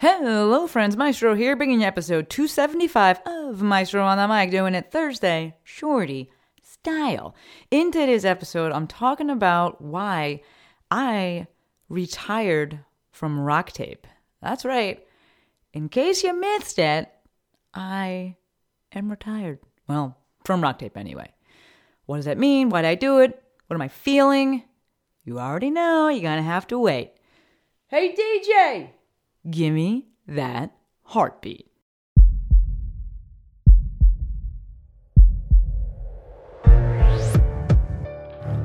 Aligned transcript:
Hello, 0.00 0.68
friends. 0.68 0.96
Maestro 0.96 1.34
here, 1.34 1.56
bringing 1.56 1.80
you 1.80 1.86
episode 1.88 2.30
275 2.30 3.18
of 3.26 3.62
Maestro 3.62 4.04
on 4.04 4.16
the 4.16 4.32
Mic, 4.32 4.48
doing 4.48 4.76
it 4.76 4.92
Thursday, 4.92 5.56
shorty 5.64 6.30
style. 6.62 7.34
In 7.72 7.90
today's 7.90 8.24
episode, 8.24 8.70
I'm 8.70 8.86
talking 8.86 9.28
about 9.28 9.82
why 9.82 10.42
I 10.88 11.48
retired 11.88 12.78
from 13.10 13.40
rock 13.40 13.72
tape. 13.72 14.06
That's 14.40 14.64
right. 14.64 15.04
In 15.72 15.88
case 15.88 16.22
you 16.22 16.32
missed 16.32 16.78
it, 16.78 17.10
I 17.74 18.36
am 18.92 19.10
retired. 19.10 19.58
Well, 19.88 20.16
from 20.44 20.62
rock 20.62 20.78
tape 20.78 20.96
anyway. 20.96 21.32
What 22.06 22.18
does 22.18 22.26
that 22.26 22.38
mean? 22.38 22.68
Why 22.68 22.82
did 22.82 22.88
I 22.88 22.94
do 22.94 23.18
it? 23.18 23.42
What 23.66 23.74
am 23.74 23.82
I 23.82 23.88
feeling? 23.88 24.62
You 25.24 25.40
already 25.40 25.70
know. 25.70 26.08
You're 26.08 26.22
going 26.22 26.36
to 26.36 26.42
have 26.44 26.68
to 26.68 26.78
wait. 26.78 27.14
Hey, 27.88 28.14
DJ! 28.14 28.90
Gimme 29.48 30.06
that 30.26 30.72
heartbeat. 31.02 31.70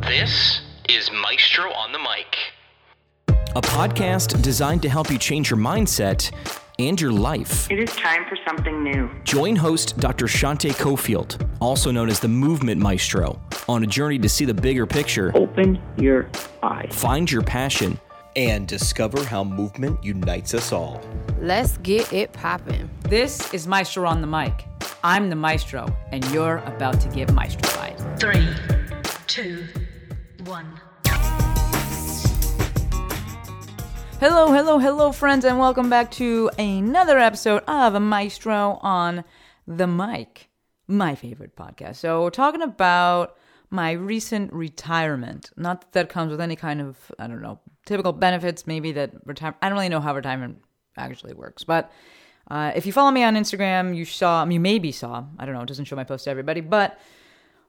This 0.01 0.61
is 0.89 1.09
Maestro 1.11 1.71
on 1.71 1.91
the 1.91 1.99
Mic. 1.99 2.37
a 3.55 3.61
podcast 3.61 4.41
designed 4.41 4.81
to 4.81 4.89
help 4.89 5.09
you 5.11 5.17
change 5.17 5.49
your 5.49 5.59
mindset 5.59 6.31
and 6.79 6.99
your 6.99 7.11
life. 7.11 7.69
It 7.71 7.79
is 7.79 7.95
time 7.95 8.25
for 8.27 8.37
something 8.47 8.83
new. 8.83 9.09
Join 9.23 9.55
host 9.55 9.97
Dr. 9.97 10.25
Shante 10.25 10.71
Cofield, 10.71 11.47
also 11.59 11.91
known 11.91 12.09
as 12.09 12.19
the 12.19 12.27
Movement 12.27 12.81
Maestro, 12.81 13.39
on 13.69 13.83
a 13.83 13.87
journey 13.87 14.17
to 14.19 14.29
see 14.29 14.45
the 14.45 14.53
bigger 14.53 14.85
picture, 14.85 15.31
Open 15.35 15.79
your 15.97 16.29
eyes. 16.63 16.89
find 16.91 17.31
your 17.31 17.43
passion, 17.43 17.99
and 18.35 18.67
discover 18.67 19.23
how 19.23 19.43
movement 19.43 20.03
unites 20.03 20.53
us 20.53 20.71
all. 20.71 21.01
Let's 21.39 21.77
get 21.79 22.11
it 22.11 22.33
poppin'. 22.33 22.89
This 23.03 23.53
is 23.53 23.67
Maestro 23.67 24.05
on 24.05 24.21
the 24.21 24.27
Mic. 24.27 24.65
I'm 25.03 25.29
the 25.29 25.35
Maestro, 25.35 25.87
and 26.11 26.25
you're 26.31 26.57
about 26.59 26.99
to 27.01 27.09
get 27.09 27.27
maestrofied. 27.29 28.19
Three, 28.19 28.47
two, 29.27 29.65
one. 30.45 30.79
Hello, 34.19 34.53
hello, 34.53 34.79
hello, 34.79 35.11
friends, 35.11 35.43
and 35.43 35.59
welcome 35.59 35.89
back 35.89 36.09
to 36.11 36.49
another 36.57 37.19
episode 37.19 37.63
of 37.67 38.01
Maestro 38.01 38.79
on 38.81 39.25
the 39.67 39.85
Mic, 39.85 40.49
my 40.87 41.13
favorite 41.15 41.57
podcast. 41.57 41.97
So, 41.97 42.23
we're 42.23 42.29
talking 42.29 42.61
about 42.61 43.35
my 43.69 43.91
recent 43.91 44.53
retirement. 44.53 45.49
Not 45.57 45.81
that 45.81 45.91
that 45.93 46.09
comes 46.09 46.31
with 46.31 46.39
any 46.39 46.55
kind 46.55 46.79
of, 46.79 47.11
I 47.19 47.27
don't 47.27 47.41
know, 47.41 47.59
typical 47.85 48.13
benefits, 48.13 48.65
maybe 48.67 48.91
that 48.93 49.11
retirement, 49.25 49.57
I 49.61 49.69
don't 49.69 49.77
really 49.77 49.89
know 49.89 49.99
how 49.99 50.15
retirement 50.15 50.59
actually 50.97 51.33
works, 51.33 51.63
but 51.63 51.91
uh, 52.49 52.71
if 52.75 52.85
you 52.85 52.91
follow 52.91 53.11
me 53.11 53.23
on 53.23 53.35
Instagram, 53.35 53.95
you 53.95 54.05
saw, 54.05 54.45
you 54.45 54.59
maybe 54.59 54.91
saw, 54.91 55.25
I 55.39 55.45
don't 55.45 55.55
know, 55.55 55.61
it 55.61 55.67
doesn't 55.67 55.85
show 55.85 55.95
my 55.95 56.03
post 56.03 56.25
to 56.25 56.29
everybody, 56.29 56.61
but 56.61 56.99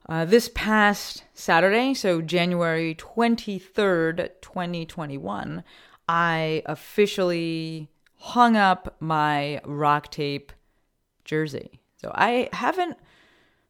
uh, 0.09 0.25
this 0.25 0.51
past 0.55 1.25
Saturday, 1.33 1.95
so 1.95 2.21
January 2.21 2.95
23rd, 2.97 4.31
2021, 4.43 5.65
I 6.09 6.63
officially 6.67 7.89
hung 8.17 8.57
up 8.57 8.97
my 9.01 9.61
rock 9.65 10.11
tape 10.11 10.53
jersey. 11.25 11.81
So 11.97 12.13
I 12.15 12.51
haven't 12.53 12.99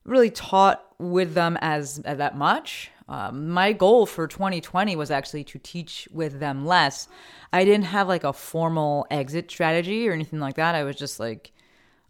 really 0.04 0.30
taught 0.30 0.84
with 0.98 1.34
them 1.34 1.56
as, 1.60 2.00
as 2.00 2.18
that 2.18 2.36
much. 2.36 2.90
Um, 3.08 3.50
my 3.50 3.72
goal 3.72 4.06
for 4.06 4.26
2020 4.26 4.96
was 4.96 5.10
actually 5.10 5.44
to 5.44 5.58
teach 5.58 6.08
with 6.10 6.40
them 6.40 6.64
less. 6.64 7.08
I 7.52 7.64
didn't 7.64 7.86
have 7.86 8.08
like 8.08 8.24
a 8.24 8.32
formal 8.32 9.06
exit 9.10 9.50
strategy 9.50 10.08
or 10.08 10.12
anything 10.12 10.40
like 10.40 10.56
that. 10.56 10.74
I 10.74 10.84
was 10.84 10.96
just 10.96 11.20
like, 11.20 11.52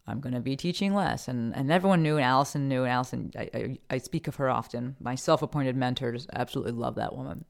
I'm 0.06 0.20
going 0.20 0.34
to 0.34 0.40
be 0.40 0.56
teaching 0.56 0.94
less. 0.94 1.28
And, 1.28 1.54
and 1.56 1.72
everyone 1.72 2.02
knew, 2.02 2.16
and 2.16 2.24
Allison 2.24 2.68
knew, 2.68 2.82
and 2.84 2.92
Allison, 2.92 3.32
I, 3.36 3.50
I, 3.54 3.78
I 3.90 3.98
speak 3.98 4.28
of 4.28 4.36
her 4.36 4.48
often. 4.48 4.96
My 5.00 5.14
self 5.14 5.42
appointed 5.42 5.76
mentor, 5.76 6.12
just 6.12 6.28
absolutely 6.32 6.72
love 6.72 6.96
that 6.96 7.16
woman. 7.16 7.44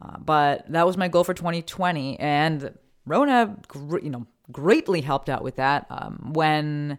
Uh, 0.00 0.18
but 0.18 0.70
that 0.72 0.86
was 0.86 0.96
my 0.96 1.08
goal 1.08 1.24
for 1.24 1.34
2020. 1.34 2.18
And 2.18 2.76
Rona, 3.04 3.56
you 4.02 4.10
know, 4.10 4.26
greatly 4.50 5.00
helped 5.00 5.28
out 5.28 5.42
with 5.42 5.56
that. 5.56 5.86
Um, 5.90 6.32
when 6.32 6.98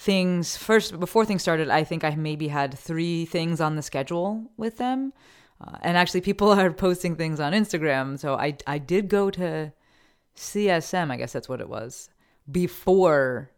things 0.00 0.56
first, 0.56 0.98
before 0.98 1.26
things 1.26 1.42
started, 1.42 1.68
I 1.68 1.84
think 1.84 2.04
I 2.04 2.14
maybe 2.14 2.48
had 2.48 2.72
three 2.72 3.26
things 3.26 3.60
on 3.60 3.76
the 3.76 3.82
schedule 3.82 4.50
with 4.56 4.78
them. 4.78 5.12
Uh, 5.60 5.76
and 5.82 5.98
actually, 5.98 6.22
people 6.22 6.48
are 6.58 6.72
posting 6.72 7.16
things 7.16 7.38
on 7.38 7.52
Instagram. 7.52 8.18
So 8.18 8.34
I, 8.34 8.56
I 8.66 8.78
did 8.78 9.08
go 9.08 9.30
to 9.30 9.72
CSM, 10.34 11.10
I 11.10 11.16
guess 11.16 11.34
that's 11.34 11.50
what 11.50 11.60
it 11.60 11.68
was, 11.68 12.08
before 12.50 13.50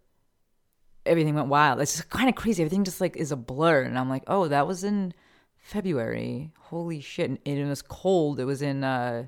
everything 1.06 1.36
went 1.36 1.46
wild. 1.46 1.80
It's 1.80 1.96
just 1.96 2.10
kind 2.10 2.28
of 2.28 2.34
crazy. 2.34 2.60
Everything 2.64 2.82
just 2.82 3.00
like 3.00 3.16
is 3.16 3.30
a 3.30 3.36
blur. 3.36 3.82
And 3.82 3.96
I'm 3.96 4.08
like, 4.08 4.24
oh, 4.26 4.48
that 4.48 4.66
was 4.66 4.82
in 4.82 5.14
February. 5.58 6.50
Holy 6.58 7.00
shit. 7.00 7.30
And 7.30 7.38
it 7.44 7.64
was 7.68 7.82
cold. 7.82 8.40
It 8.40 8.46
was 8.46 8.62
in 8.62 8.82
uh, 8.82 9.26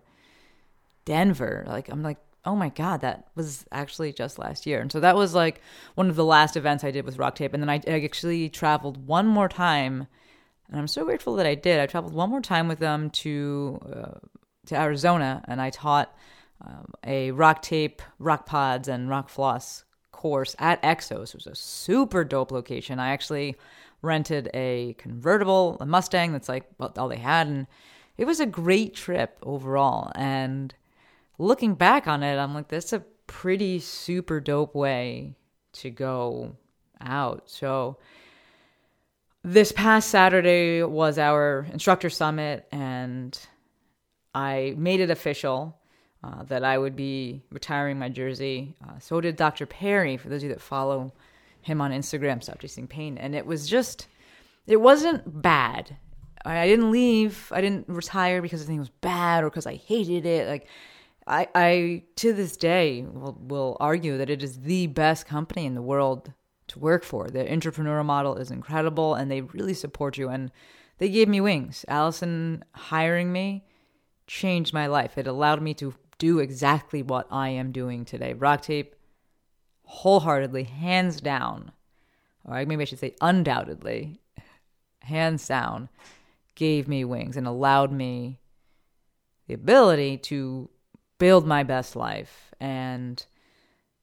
Denver. 1.04 1.64
Like, 1.68 1.88
I'm 1.88 2.02
like, 2.02 2.18
oh 2.46 2.54
my 2.54 2.68
God, 2.68 3.00
that 3.00 3.28
was 3.34 3.64
actually 3.72 4.12
just 4.12 4.38
last 4.38 4.66
year. 4.66 4.80
And 4.80 4.92
so 4.92 5.00
that 5.00 5.16
was 5.16 5.34
like 5.34 5.60
one 5.94 6.10
of 6.10 6.16
the 6.16 6.24
last 6.24 6.56
events 6.56 6.84
I 6.84 6.90
did 6.90 7.04
with 7.04 7.18
Rock 7.18 7.36
Tape. 7.36 7.54
And 7.54 7.62
then 7.62 7.70
I, 7.70 7.80
I 7.86 8.04
actually 8.04 8.48
traveled 8.48 9.06
one 9.06 9.26
more 9.26 9.48
time. 9.48 10.06
And 10.68 10.78
I'm 10.78 10.88
so 10.88 11.04
grateful 11.04 11.36
that 11.36 11.46
I 11.46 11.54
did. 11.54 11.80
I 11.80 11.86
traveled 11.86 12.14
one 12.14 12.30
more 12.30 12.40
time 12.40 12.68
with 12.68 12.78
them 12.78 13.10
to 13.10 13.80
uh, 13.94 14.18
to 14.66 14.80
Arizona, 14.80 15.42
and 15.46 15.60
I 15.60 15.70
taught 15.70 16.16
um, 16.66 16.92
a 17.04 17.30
rock 17.32 17.62
tape, 17.62 18.00
rock 18.18 18.46
pods, 18.46 18.88
and 18.88 19.08
rock 19.08 19.28
floss 19.28 19.84
course 20.10 20.56
at 20.58 20.82
Exos. 20.82 21.28
It 21.28 21.34
was 21.34 21.46
a 21.46 21.54
super 21.54 22.24
dope 22.24 22.50
location. 22.50 22.98
I 22.98 23.10
actually 23.10 23.56
rented 24.00 24.48
a 24.54 24.94
convertible, 24.98 25.76
a 25.80 25.86
Mustang. 25.86 26.32
That's 26.32 26.48
like 26.48 26.64
all 26.96 27.08
they 27.08 27.18
had, 27.18 27.46
and 27.46 27.66
it 28.16 28.24
was 28.24 28.40
a 28.40 28.46
great 28.46 28.94
trip 28.94 29.38
overall. 29.42 30.12
And 30.14 30.74
looking 31.38 31.74
back 31.74 32.06
on 32.06 32.22
it, 32.22 32.36
I'm 32.36 32.54
like, 32.54 32.68
that's 32.68 32.92
a 32.92 33.04
pretty 33.26 33.80
super 33.80 34.40
dope 34.40 34.74
way 34.74 35.34
to 35.72 35.90
go 35.90 36.56
out. 37.00 37.44
So 37.46 37.98
this 39.42 39.72
past 39.72 40.08
Saturday 40.08 40.82
was 40.82 41.18
our 41.18 41.66
instructor 41.72 42.10
summit, 42.10 42.66
and 42.72 43.38
I 44.34 44.74
made 44.76 45.00
it 45.00 45.10
official 45.10 45.76
uh, 46.22 46.42
that 46.44 46.64
I 46.64 46.78
would 46.78 46.96
be 46.96 47.42
retiring 47.50 47.98
my 47.98 48.08
jersey. 48.08 48.74
Uh, 48.82 48.98
so 48.98 49.20
did 49.20 49.36
Dr. 49.36 49.66
Perry, 49.66 50.16
for 50.16 50.28
those 50.28 50.38
of 50.38 50.44
you 50.44 50.48
that 50.54 50.60
follow 50.60 51.12
him 51.60 51.80
on 51.80 51.92
Instagram, 51.92 52.42
Stop 52.42 52.60
Chasing 52.60 52.86
Pain. 52.86 53.18
And 53.18 53.34
it 53.34 53.44
was 53.44 53.68
just, 53.68 54.06
it 54.66 54.80
wasn't 54.80 55.42
bad. 55.42 55.96
I, 56.44 56.60
I 56.60 56.66
didn't 56.66 56.90
leave, 56.90 57.52
I 57.54 57.60
didn't 57.60 57.88
retire 57.88 58.40
because 58.40 58.64
think 58.64 58.76
it 58.76 58.80
was 58.80 58.88
bad 58.88 59.44
or 59.44 59.50
because 59.50 59.66
I 59.66 59.74
hated 59.74 60.24
it. 60.24 60.48
Like, 60.48 60.66
I, 61.26 61.48
I 61.54 62.02
to 62.16 62.32
this 62.32 62.56
day 62.56 63.02
will, 63.02 63.38
will 63.40 63.76
argue 63.80 64.18
that 64.18 64.30
it 64.30 64.42
is 64.42 64.60
the 64.60 64.86
best 64.88 65.26
company 65.26 65.64
in 65.64 65.74
the 65.74 65.82
world 65.82 66.32
to 66.68 66.78
work 66.78 67.04
for. 67.04 67.28
Their 67.28 67.46
entrepreneurial 67.46 68.04
model 68.04 68.36
is 68.36 68.50
incredible 68.50 69.14
and 69.14 69.30
they 69.30 69.40
really 69.40 69.74
support 69.74 70.18
you. 70.18 70.28
And 70.28 70.50
they 70.98 71.08
gave 71.08 71.28
me 71.28 71.40
wings. 71.40 71.84
Allison 71.88 72.64
hiring 72.72 73.32
me 73.32 73.64
changed 74.26 74.72
my 74.72 74.86
life. 74.86 75.18
It 75.18 75.26
allowed 75.26 75.62
me 75.62 75.74
to 75.74 75.94
do 76.18 76.38
exactly 76.38 77.02
what 77.02 77.26
I 77.30 77.48
am 77.50 77.72
doing 77.72 78.04
today. 78.04 78.32
Rock 78.34 78.62
tape, 78.62 78.94
wholeheartedly, 79.84 80.64
hands 80.64 81.20
down, 81.20 81.72
or 82.44 82.64
maybe 82.64 82.82
I 82.82 82.84
should 82.84 83.00
say 83.00 83.16
undoubtedly, 83.20 84.20
hands 85.00 85.46
down, 85.46 85.88
gave 86.54 86.86
me 86.86 87.04
wings 87.04 87.36
and 87.36 87.46
allowed 87.46 87.92
me 87.92 88.38
the 89.48 89.54
ability 89.54 90.16
to 90.18 90.70
build 91.18 91.46
my 91.46 91.62
best 91.62 91.96
life 91.96 92.52
and 92.60 93.26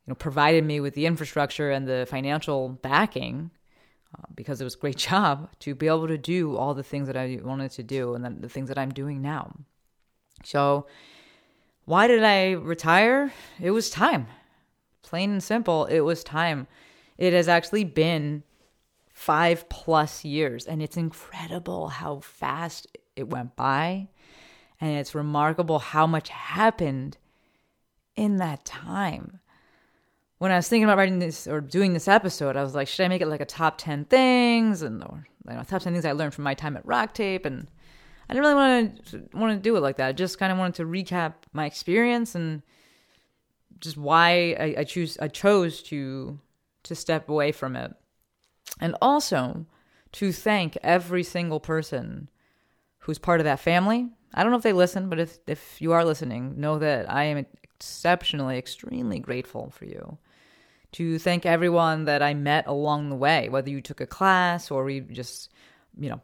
you 0.05 0.11
know 0.11 0.15
provided 0.15 0.63
me 0.63 0.79
with 0.79 0.93
the 0.93 1.05
infrastructure 1.05 1.71
and 1.71 1.87
the 1.87 2.05
financial 2.09 2.69
backing 2.69 3.51
uh, 4.17 4.23
because 4.35 4.61
it 4.61 4.63
was 4.63 4.75
a 4.75 4.79
great 4.79 4.97
job 5.09 5.49
to 5.59 5.75
be 5.75 5.87
able 5.87 6.07
to 6.07 6.17
do 6.17 6.55
all 6.57 6.73
the 6.73 6.83
things 6.83 7.07
that 7.07 7.17
I 7.17 7.39
wanted 7.43 7.71
to 7.71 7.83
do 7.83 8.13
and 8.15 8.23
then 8.23 8.41
the 8.41 8.49
things 8.49 8.69
that 8.69 8.77
I'm 8.77 8.91
doing 8.91 9.21
now. 9.21 9.55
So 10.43 10.87
why 11.85 12.07
did 12.07 12.23
I 12.23 12.51
retire? 12.51 13.33
It 13.59 13.71
was 13.71 13.89
time. 13.89 14.27
Plain 15.01 15.31
and 15.31 15.43
simple, 15.43 15.85
it 15.85 16.01
was 16.01 16.23
time. 16.23 16.67
It 17.17 17.33
has 17.33 17.47
actually 17.47 17.83
been 17.83 18.43
5 19.13 19.69
plus 19.69 20.23
years 20.23 20.65
and 20.65 20.81
it's 20.81 20.97
incredible 20.97 21.89
how 21.89 22.19
fast 22.19 22.87
it 23.15 23.27
went 23.29 23.55
by 23.55 24.07
and 24.81 24.97
it's 24.97 25.13
remarkable 25.13 25.77
how 25.77 26.07
much 26.07 26.29
happened 26.29 27.17
in 28.15 28.37
that 28.37 28.65
time. 28.65 29.39
When 30.39 30.51
I 30.51 30.55
was 30.55 30.67
thinking 30.67 30.85
about 30.85 30.97
writing 30.97 31.19
this 31.19 31.45
or 31.45 31.61
doing 31.61 31.93
this 31.93 32.07
episode, 32.07 32.57
I 32.57 32.63
was 32.63 32.73
like, 32.73 32.87
should 32.87 33.05
I 33.05 33.07
make 33.07 33.21
it 33.21 33.27
like 33.27 33.41
a 33.41 33.45
top 33.45 33.77
10 33.77 34.05
things 34.05 34.81
and 34.81 35.03
or 35.03 35.27
you 35.47 35.53
know, 35.53 35.63
top 35.63 35.83
10 35.83 35.93
things 35.93 36.03
I 36.03 36.13
learned 36.13 36.33
from 36.33 36.43
my 36.43 36.55
time 36.55 36.75
at 36.75 36.85
Rock 36.85 37.13
Tape? 37.13 37.45
And 37.45 37.67
I 38.27 38.33
didn't 38.33 38.43
really 38.43 38.55
want 38.55 39.05
to 39.05 39.29
want 39.37 39.53
to 39.55 39.61
do 39.61 39.77
it 39.77 39.81
like 39.81 39.97
that. 39.97 40.07
I 40.07 40.11
just 40.13 40.39
kind 40.39 40.51
of 40.51 40.57
wanted 40.57 40.75
to 40.75 40.85
recap 40.85 41.33
my 41.53 41.67
experience 41.67 42.33
and 42.33 42.63
just 43.79 43.97
why 43.97 44.55
I, 44.59 44.75
I 44.79 44.83
choose 44.83 45.15
I 45.19 45.27
chose 45.27 45.83
to 45.83 46.39
to 46.83 46.95
step 46.95 47.29
away 47.29 47.51
from 47.51 47.75
it, 47.75 47.93
and 48.79 48.95
also 48.99 49.67
to 50.13 50.31
thank 50.31 50.75
every 50.81 51.23
single 51.23 51.59
person 51.59 52.29
who's 53.01 53.19
part 53.19 53.39
of 53.39 53.45
that 53.45 53.59
family. 53.59 54.09
I 54.33 54.43
don't 54.43 54.51
know 54.51 54.57
if 54.57 54.63
they 54.63 54.73
listen, 54.73 55.09
but 55.09 55.19
if 55.19 55.39
if 55.47 55.81
you 55.81 55.91
are 55.91 56.05
listening, 56.05 56.59
know 56.59 56.79
that 56.79 57.11
I 57.11 57.25
am 57.25 57.45
exceptionally, 57.63 58.57
extremely 58.57 59.19
grateful 59.19 59.71
for 59.71 59.85
you. 59.85 60.17
To 60.93 61.19
thank 61.19 61.45
everyone 61.45 62.05
that 62.05 62.21
I 62.21 62.33
met 62.33 62.67
along 62.67 63.09
the 63.09 63.15
way, 63.15 63.49
whether 63.49 63.69
you 63.69 63.81
took 63.81 64.01
a 64.01 64.05
class 64.07 64.71
or 64.71 64.83
we 64.83 64.99
just, 64.99 65.49
you 65.97 66.09
know, 66.09 66.21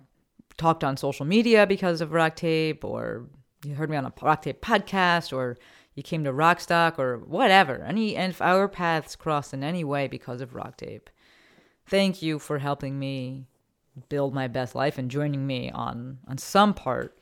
talked 0.57 0.83
on 0.83 0.97
social 0.97 1.25
media 1.25 1.65
because 1.65 2.01
of 2.01 2.11
Rock 2.11 2.35
Tape, 2.35 2.83
or 2.83 3.27
you 3.63 3.75
heard 3.75 3.89
me 3.89 3.97
on 3.97 4.05
a 4.05 4.13
Rock 4.21 4.41
Tape 4.41 4.61
podcast, 4.61 5.31
or 5.31 5.57
you 5.95 6.03
came 6.03 6.23
to 6.25 6.33
Rockstock, 6.33 6.99
or 6.99 7.17
whatever. 7.19 7.83
Any 7.83 8.15
and 8.15 8.31
if 8.31 8.41
our 8.41 8.67
paths 8.67 9.15
crossed 9.15 9.53
in 9.53 9.63
any 9.63 9.83
way 9.83 10.07
because 10.07 10.41
of 10.41 10.53
Rock 10.53 10.77
Tape. 10.77 11.09
Thank 11.85 12.21
you 12.21 12.37
for 12.37 12.59
helping 12.59 12.99
me 12.99 13.47
build 14.09 14.33
my 14.33 14.47
best 14.47 14.75
life 14.75 14.97
and 14.97 15.09
joining 15.11 15.45
me 15.45 15.71
on 15.71 16.19
on 16.27 16.37
some 16.37 16.73
part 16.73 17.19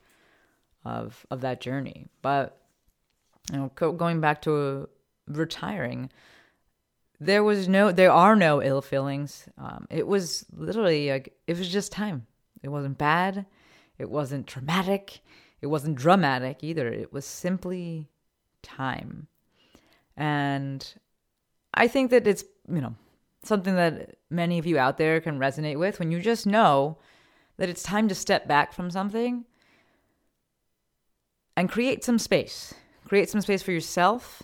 of 0.84 1.26
of 1.32 1.42
that 1.42 1.62
journey. 1.62 2.08
But 2.22 2.62
you 3.52 3.58
know, 3.58 3.72
co- 3.76 3.92
going 3.92 4.22
back 4.22 4.42
to 4.44 4.90
retiring, 5.28 6.10
there 7.20 7.44
was 7.44 7.68
no, 7.68 7.92
there 7.92 8.12
are 8.12 8.36
no 8.36 8.62
ill 8.62 8.82
feelings. 8.82 9.48
Um, 9.58 9.88
it 9.90 10.08
was 10.08 10.46
literally 10.56 11.10
like 11.10 11.34
it 11.48 11.58
was 11.58 11.70
just 11.70 11.92
time. 11.92 12.26
It 12.64 12.70
wasn't 12.70 12.98
bad. 12.98 13.46
It 13.98 14.10
wasn't 14.10 14.48
traumatic. 14.48 15.20
It 15.62 15.68
wasn't 15.68 15.96
dramatic 15.96 16.64
either. 16.64 16.88
It 16.88 17.14
was 17.14 17.26
simply 17.26 18.10
time. 18.62 19.28
And 20.18 20.94
I 21.74 21.88
think 21.88 22.12
that 22.12 22.28
it's, 22.28 22.44
you 22.70 22.82
know, 22.82 22.96
something 23.44 23.76
that 23.76 24.18
many 24.36 24.60
of 24.60 24.66
you 24.66 24.78
out 24.78 24.98
there 24.98 25.22
can 25.22 25.40
resonate 25.40 25.80
with 25.80 26.00
when 26.00 26.12
you 26.12 26.20
just 26.20 26.46
know 26.46 26.98
that 27.58 27.70
it's 27.70 27.84
time 27.84 28.08
to 28.10 28.16
step 28.16 28.48
back 28.48 28.74
from 28.74 28.92
something 28.92 29.46
and 31.56 31.70
create 31.70 32.04
some 32.04 32.20
space. 32.20 32.74
Create 33.08 33.30
some 33.30 33.42
space 33.42 33.62
for 33.62 33.72
yourself, 33.72 34.44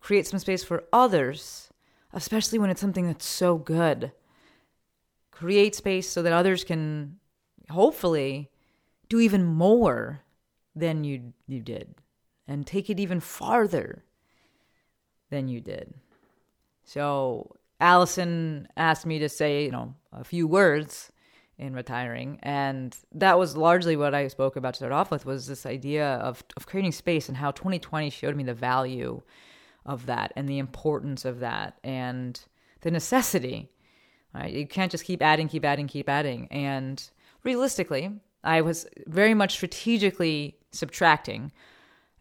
create 0.00 0.26
some 0.26 0.38
space 0.38 0.64
for 0.64 0.84
others, 0.92 1.70
especially 2.12 2.58
when 2.58 2.70
it's 2.70 2.80
something 2.80 3.06
that's 3.06 3.24
so 3.24 3.56
good. 3.56 4.12
Create 5.30 5.74
space 5.74 6.10
so 6.10 6.22
that 6.22 6.32
others 6.32 6.64
can 6.64 7.18
hopefully 7.70 8.50
do 9.08 9.20
even 9.20 9.44
more 9.44 10.22
than 10.74 11.04
you 11.04 11.32
you 11.46 11.60
did 11.60 11.94
and 12.48 12.66
take 12.66 12.90
it 12.90 12.98
even 12.98 13.20
farther 13.20 14.04
than 15.30 15.48
you 15.48 15.60
did. 15.60 15.94
So 16.84 17.56
Allison 17.82 18.68
asked 18.76 19.04
me 19.04 19.18
to 19.18 19.28
say, 19.28 19.64
you 19.64 19.72
know, 19.72 19.94
a 20.12 20.22
few 20.22 20.46
words 20.46 21.10
in 21.58 21.74
retiring, 21.74 22.38
and 22.42 22.96
that 23.12 23.38
was 23.38 23.56
largely 23.56 23.96
what 23.96 24.14
I 24.14 24.28
spoke 24.28 24.54
about 24.54 24.74
to 24.74 24.78
start 24.78 24.92
off 24.92 25.10
with 25.10 25.26
was 25.26 25.48
this 25.48 25.66
idea 25.66 26.14
of 26.14 26.44
of 26.56 26.66
creating 26.66 26.92
space 26.92 27.28
and 27.28 27.36
how 27.36 27.50
2020 27.50 28.08
showed 28.08 28.36
me 28.36 28.44
the 28.44 28.54
value 28.54 29.20
of 29.84 30.06
that 30.06 30.32
and 30.36 30.48
the 30.48 30.58
importance 30.58 31.24
of 31.24 31.40
that 31.40 31.76
and 31.82 32.40
the 32.82 32.90
necessity. 32.90 33.68
Right? 34.32 34.52
You 34.52 34.66
can't 34.66 34.92
just 34.92 35.04
keep 35.04 35.20
adding, 35.20 35.48
keep 35.48 35.64
adding, 35.64 35.88
keep 35.88 36.08
adding. 36.08 36.48
And 36.50 37.02
realistically, 37.42 38.20
I 38.44 38.60
was 38.60 38.86
very 39.06 39.34
much 39.34 39.54
strategically 39.54 40.56
subtracting. 40.70 41.52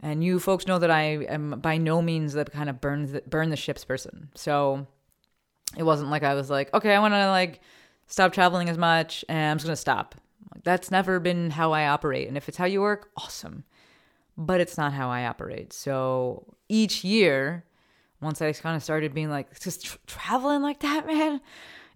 And 0.02 0.24
you 0.24 0.40
folks 0.40 0.66
know 0.66 0.80
that 0.80 0.90
I 0.90 1.04
am 1.04 1.60
by 1.62 1.78
no 1.78 2.02
means 2.02 2.34
the 2.34 2.46
kind 2.46 2.69
of 2.69 2.81
burn 2.81 3.12
the, 3.12 3.22
burn 3.28 3.52
the 3.52 3.56
ships 3.56 3.86
person. 3.86 4.30
So 4.34 4.88
it 5.77 5.83
wasn't 5.83 6.09
like 6.09 6.23
I 6.23 6.33
was 6.33 6.50
like, 6.50 6.73
okay, 6.73 6.94
I 6.94 7.00
want 7.00 7.13
to 7.13 7.29
like 7.29 7.62
stop 8.07 8.33
traveling 8.33 8.69
as 8.69 8.77
much 8.77 9.23
and 9.29 9.51
I'm 9.51 9.57
just 9.57 9.65
going 9.65 9.75
to 9.75 9.81
stop. 9.81 10.15
That's 10.63 10.91
never 10.91 11.19
been 11.19 11.51
how 11.51 11.71
I 11.71 11.88
operate. 11.88 12.27
And 12.27 12.38
if 12.38 12.50
it's 12.50 12.57
how 12.57 12.65
you 12.65 12.81
work, 12.81 13.09
awesome. 13.18 13.63
But 14.38 14.59
it's 14.62 14.77
not 14.77 14.94
how 14.94 15.09
I 15.09 15.25
operate. 15.25 15.73
So 15.73 16.56
each 16.68 17.03
year, 17.03 17.65
once 18.21 18.41
I 18.41 18.51
kind 18.53 18.75
of 18.75 18.83
started 18.83 19.13
being 19.13 19.29
like, 19.29 19.59
just 19.59 19.85
tra- 19.85 20.00
traveling 20.07 20.62
like 20.62 20.79
that, 20.81 21.06
man, 21.07 21.41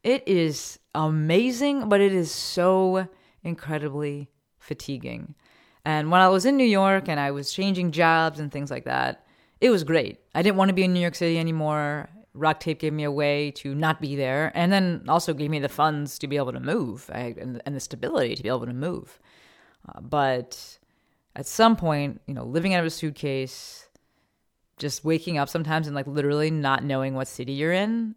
it 0.03 0.27
is 0.27 0.79
amazing, 0.93 1.89
but 1.89 2.01
it 2.01 2.13
is 2.13 2.31
so 2.31 3.07
incredibly 3.43 4.29
fatiguing. 4.57 5.35
And 5.83 6.09
when 6.09 6.21
I 6.21 6.29
was 6.29 6.45
in 6.45 6.57
New 6.57 6.65
York 6.65 7.07
and 7.07 7.19
I 7.19 7.31
was 7.31 7.53
changing 7.53 7.91
jobs 7.91 8.39
and 8.39 8.51
things 8.51 8.71
like 8.71 8.85
that, 8.85 9.25
it 9.61 9.69
was 9.69 9.83
great. 9.83 10.19
I 10.33 10.41
didn't 10.41 10.57
want 10.57 10.69
to 10.69 10.73
be 10.75 10.83
in 10.83 10.93
New 10.93 10.99
York 10.99 11.15
City 11.15 11.37
anymore. 11.37 12.09
Rock 12.35 12.59
Tape 12.59 12.79
gave 12.79 12.93
me 12.93 13.05
a 13.05 13.11
way 13.11 13.51
to 13.51 13.73
not 13.73 14.01
be 14.01 14.15
there, 14.15 14.51
and 14.53 14.71
then 14.71 15.05
also 15.07 15.33
gave 15.33 15.49
me 15.49 15.59
the 15.59 15.69
funds 15.69 16.19
to 16.19 16.27
be 16.27 16.35
able 16.35 16.51
to 16.51 16.59
move 16.59 17.09
I, 17.13 17.33
and, 17.39 17.61
and, 17.65 17.75
the 17.75 17.79
stability 17.79 18.35
to 18.35 18.43
be 18.43 18.49
able 18.49 18.65
to 18.65 18.73
move. 18.73 19.19
Uh, 19.87 20.01
but 20.01 20.77
at 21.35 21.47
some 21.47 21.75
point, 21.75 22.21
you 22.27 22.33
know, 22.33 22.43
living 22.43 22.73
out 22.73 22.81
of 22.81 22.85
a 22.85 22.89
suitcase, 22.89 23.87
just 24.77 25.05
waking 25.05 25.37
up 25.37 25.47
sometimes 25.47 25.87
and 25.87 25.95
like 25.95 26.07
literally 26.07 26.51
not 26.51 26.83
knowing 26.83 27.13
what 27.13 27.27
city 27.27 27.53
you're 27.53 27.71
in, 27.71 28.15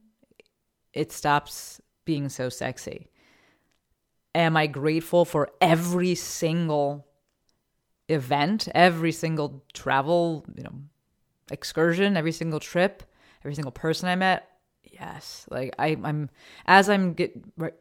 it 0.93 1.12
stops 1.12 1.81
being 2.05 2.29
so 2.29 2.49
sexy. 2.49 3.09
Am 4.35 4.56
I 4.56 4.67
grateful 4.67 5.25
for 5.25 5.50
every 5.61 6.15
single 6.15 7.06
event, 8.09 8.69
every 8.75 9.12
single 9.12 9.65
travel, 9.73 10.44
you 10.56 10.65
know, 10.65 10.75
excursion, 11.50 12.17
every 12.17 12.32
single 12.32 12.61
trip? 12.61 13.05
Every 13.40 13.55
single 13.55 13.73
person 13.73 14.08
I 14.08 14.17
met. 14.17 14.49
Yes, 14.93 15.46
like 15.50 15.75
I, 15.79 15.96
I'm 16.02 16.31
as 16.67 16.88
I'm 16.88 17.12
get, 17.12 17.32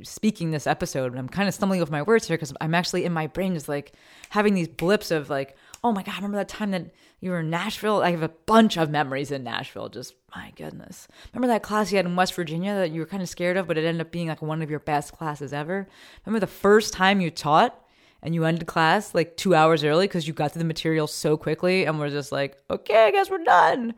speaking 0.04 0.51
this 0.51 0.68
episode, 0.68 1.15
I'm 1.15 1.30
kind 1.30 1.48
of 1.48 1.54
stumbling 1.54 1.81
over 1.81 1.92
my 1.92 2.01
words 2.01 2.27
here 2.27 2.38
because 2.38 2.54
I'm 2.59 2.75
actually 2.75 3.06
in 3.06 3.13
my 3.13 3.27
brain 3.27 3.54
just 3.54 3.69
like 3.69 3.94
having 4.30 4.54
these 4.54 4.68
blips 4.68 5.09
of 5.09 5.30
like, 5.30 5.56
oh 5.83 5.92
my 5.92 6.04
god, 6.04 6.15
remember 6.15 6.38
that 6.38 6.50
time 6.50 6.71
that 6.71 6.92
you 7.19 7.31
were 7.31 7.39
in 7.39 7.50
Nashville? 7.50 8.01
I 8.01 8.12
have 8.12 8.24
a 8.24 8.30
bunch 8.30 8.77
of 8.77 8.89
memories 8.89 9.31
in 9.31 9.44
Nashville. 9.44 9.89
Just 9.89 10.15
my 10.36 10.51
goodness, 10.56 11.07
remember 11.33 11.54
that 11.54 11.63
class 11.63 11.92
you 11.92 11.98
had 11.98 12.06
in 12.06 12.15
West 12.15 12.33
Virginia 12.33 12.75
that 12.75 12.92
you 12.92 13.00
were 13.00 13.07
kind 13.07 13.24
of 13.24 13.30
scared 13.30 13.57
of, 13.57 13.68
but 13.68 13.77
it 13.77 13.86
ended 13.86 14.01
up 14.01 14.12
being 14.12 14.27
like 14.27 14.42
one 14.42 14.62
of 14.62 14.69
your 14.69 14.80
best 14.80 15.13
classes 15.13 15.53
ever. 15.53 15.88
Remember 16.25 16.39
the 16.39 16.51
first 16.51 16.94
time 16.94 17.21
you 17.21 17.31
taught 17.31 17.80
and 18.21 18.36
you 18.36 18.44
ended 18.44 18.68
class 18.68 19.15
like 19.15 19.38
two 19.38 19.56
hours 19.56 19.83
early 19.83 20.07
because 20.07 20.27
you 20.27 20.33
got 20.33 20.51
through 20.51 20.62
the 20.62 20.65
material 20.65 21.07
so 21.07 21.38
quickly 21.38 21.86
and 21.86 22.00
we're 22.00 22.10
just 22.10 22.31
like, 22.31 22.57
okay, 22.69 23.06
I 23.06 23.12
guess 23.12 23.30
we're 23.30 23.44
done 23.44 23.95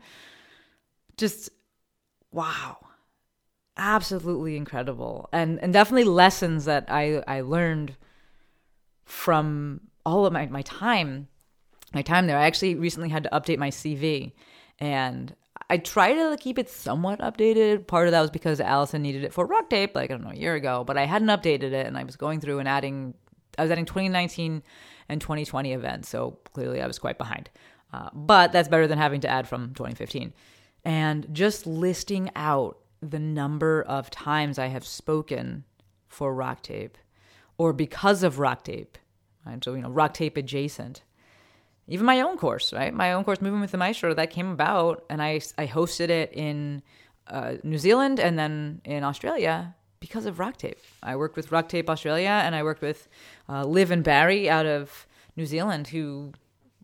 just 1.20 1.50
wow 2.32 2.78
absolutely 3.80 4.56
incredible. 4.56 5.28
And 5.32 5.58
and 5.60 5.72
definitely 5.72 6.04
lessons 6.04 6.66
that 6.66 6.84
i 6.88 7.22
i 7.26 7.40
learned 7.40 7.96
from 9.04 9.80
all 10.06 10.26
of 10.26 10.32
my 10.32 10.46
my 10.46 10.62
time 10.62 11.28
my 11.92 12.02
time 12.02 12.26
there. 12.26 12.38
I 12.38 12.46
actually 12.46 12.74
recently 12.76 13.08
had 13.08 13.24
to 13.24 13.30
update 13.30 13.58
my 13.58 13.70
cv 13.70 14.32
and 14.78 15.34
i 15.68 15.76
try 15.78 16.12
to 16.12 16.36
keep 16.38 16.58
it 16.58 16.68
somewhat 16.68 17.18
updated. 17.20 17.86
Part 17.86 18.06
of 18.06 18.12
that 18.12 18.20
was 18.20 18.30
because 18.30 18.60
allison 18.60 19.02
needed 19.02 19.24
it 19.24 19.32
for 19.32 19.46
rock 19.46 19.70
tape 19.70 19.94
like 19.94 20.10
i 20.10 20.14
don't 20.14 20.24
know 20.24 20.30
a 20.30 20.36
year 20.36 20.54
ago 20.54 20.84
but 20.84 20.96
i 20.98 21.06
hadn't 21.06 21.28
updated 21.28 21.72
it 21.72 21.86
and 21.86 21.96
i 21.96 22.04
was 22.04 22.16
going 22.16 22.40
through 22.40 22.58
and 22.58 22.68
adding 22.68 23.14
i 23.58 23.62
was 23.62 23.70
adding 23.70 23.86
2019 23.86 24.62
and 25.08 25.20
2020 25.20 25.72
events 25.72 26.08
so 26.08 26.38
clearly 26.52 26.80
i 26.82 26.86
was 26.86 26.98
quite 26.98 27.18
behind. 27.18 27.50
Uh, 27.92 28.08
but 28.14 28.52
that's 28.52 28.68
better 28.68 28.86
than 28.86 28.98
having 28.98 29.20
to 29.20 29.28
add 29.28 29.48
from 29.48 29.74
2015 29.74 30.32
and 30.84 31.26
just 31.32 31.66
listing 31.66 32.30
out 32.34 32.78
the 33.02 33.18
number 33.18 33.82
of 33.82 34.10
times 34.10 34.58
I 34.58 34.66
have 34.66 34.86
spoken 34.86 35.64
for 36.08 36.34
Rock 36.34 36.62
Tape 36.62 36.98
or 37.58 37.72
because 37.72 38.22
of 38.22 38.38
Rock 38.38 38.64
Tape. 38.64 38.98
Right? 39.44 39.62
So, 39.62 39.74
you 39.74 39.82
know, 39.82 39.90
Rock 39.90 40.14
Tape 40.14 40.36
adjacent. 40.36 41.02
Even 41.88 42.06
my 42.06 42.20
own 42.20 42.36
course, 42.36 42.72
right? 42.72 42.94
My 42.94 43.12
own 43.12 43.24
course, 43.24 43.40
Moving 43.40 43.60
with 43.60 43.72
the 43.72 43.78
Maestro, 43.78 44.14
that 44.14 44.30
came 44.30 44.50
about, 44.50 45.04
and 45.10 45.20
I, 45.20 45.40
I 45.58 45.66
hosted 45.66 46.08
it 46.08 46.32
in 46.32 46.82
uh, 47.26 47.54
New 47.64 47.78
Zealand 47.78 48.20
and 48.20 48.38
then 48.38 48.80
in 48.84 49.02
Australia 49.02 49.74
because 49.98 50.24
of 50.24 50.38
Rock 50.38 50.56
Tape. 50.56 50.78
I 51.02 51.16
worked 51.16 51.36
with 51.36 51.50
Rock 51.50 51.68
Tape 51.68 51.90
Australia, 51.90 52.28
and 52.28 52.54
I 52.54 52.62
worked 52.62 52.80
with 52.80 53.08
uh, 53.48 53.64
Liv 53.64 53.90
and 53.90 54.04
Barry 54.04 54.48
out 54.48 54.66
of 54.66 55.06
New 55.36 55.46
Zealand, 55.46 55.88
who, 55.88 56.32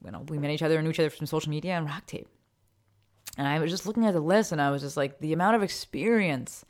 you 0.04 0.10
know, 0.10 0.24
we 0.28 0.38
met 0.38 0.50
each 0.50 0.62
other 0.62 0.76
and 0.76 0.84
knew 0.84 0.90
each 0.90 1.00
other 1.00 1.10
from 1.10 1.26
social 1.26 1.50
media 1.50 1.72
and 1.74 1.86
Rock 1.86 2.06
Tape. 2.06 2.28
And 3.36 3.46
I 3.46 3.58
was 3.58 3.70
just 3.70 3.86
looking 3.86 4.06
at 4.06 4.14
the 4.14 4.20
list 4.20 4.52
and 4.52 4.60
I 4.60 4.70
was 4.70 4.82
just 4.82 4.96
like, 4.96 5.18
the 5.18 5.32
amount 5.32 5.56
of 5.56 5.62
experience 5.62 6.64